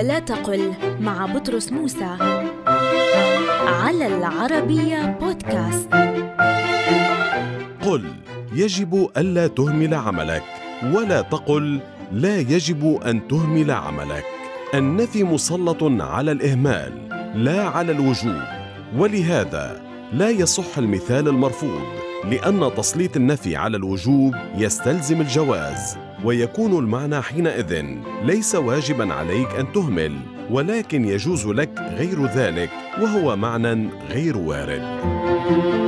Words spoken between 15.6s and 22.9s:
على الإهمال لا على الوجوب. ولهذا لا يصح المثال المرفوض لأن